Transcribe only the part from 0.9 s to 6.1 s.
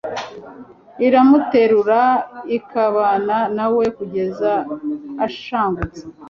iramuterura ikabana na we kugeza ashangutse